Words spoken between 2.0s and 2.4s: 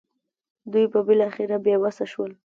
شول.